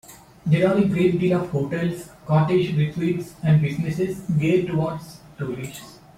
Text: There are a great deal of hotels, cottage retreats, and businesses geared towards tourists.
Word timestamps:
There 0.47 0.67
are 0.67 0.75
a 0.79 0.85
great 0.87 1.19
deal 1.19 1.39
of 1.41 1.51
hotels, 1.51 2.09
cottage 2.25 2.75
retreats, 2.75 3.35
and 3.43 3.61
businesses 3.61 4.21
geared 4.39 4.65
towards 4.65 5.19
tourists. 5.37 5.99